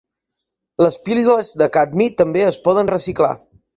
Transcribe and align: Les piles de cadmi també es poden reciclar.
Les 0.83 0.97
piles 1.09 1.51
de 1.63 1.67
cadmi 1.75 2.07
també 2.23 2.45
es 2.49 2.59
poden 2.69 2.91
reciclar. 2.97 3.31